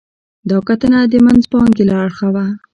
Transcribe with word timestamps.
دا 0.49 0.57
کتنه 0.67 0.99
د 1.11 1.13
منځپانګې 1.25 1.83
له 1.89 1.95
اړخه 2.03 2.27
وه. 2.33 2.45